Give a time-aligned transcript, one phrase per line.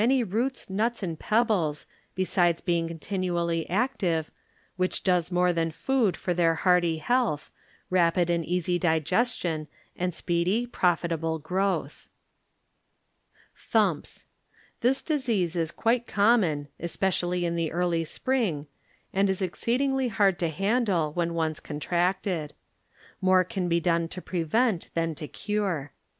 [0.01, 4.31] When at pasture they find many roots, nuts and pebbles, besides being continu ally active,
[4.75, 7.51] which does more than food b, Google HILLSDAI^R COUNTY for their hearty health,
[7.91, 12.09] rapid and easy digestion and speedy, proiitable growth.
[13.55, 14.25] Thumps.ŌĆö
[14.79, 18.65] This disease is quite com mon (especially in the early sprtng)
[19.13, 22.55] anil is exceedii^ly hard to handle when once contracted.
[23.21, 25.93] More can be done to prevent than to cure.